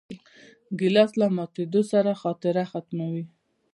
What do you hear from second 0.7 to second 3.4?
ګیلاس له ماتېدو سره خاطره ختموي.